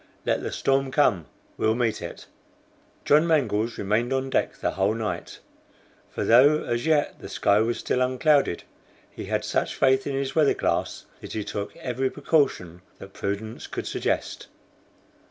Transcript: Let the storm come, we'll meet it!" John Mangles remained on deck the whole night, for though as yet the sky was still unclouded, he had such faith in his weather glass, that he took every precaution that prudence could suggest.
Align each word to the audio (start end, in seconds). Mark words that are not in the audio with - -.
Let 0.25 0.41
the 0.41 0.51
storm 0.51 0.89
come, 0.89 1.27
we'll 1.57 1.75
meet 1.75 2.01
it!" 2.01 2.25
John 3.05 3.27
Mangles 3.27 3.77
remained 3.77 4.11
on 4.11 4.31
deck 4.31 4.55
the 4.57 4.71
whole 4.71 4.95
night, 4.95 5.37
for 6.09 6.25
though 6.25 6.63
as 6.63 6.87
yet 6.87 7.19
the 7.19 7.29
sky 7.29 7.59
was 7.61 7.77
still 7.77 8.01
unclouded, 8.01 8.63
he 9.11 9.25
had 9.25 9.45
such 9.45 9.75
faith 9.75 10.07
in 10.07 10.15
his 10.15 10.33
weather 10.33 10.55
glass, 10.55 11.05
that 11.19 11.33
he 11.33 11.43
took 11.43 11.77
every 11.77 12.09
precaution 12.09 12.81
that 12.97 13.13
prudence 13.13 13.67
could 13.67 13.85
suggest. 13.85 14.47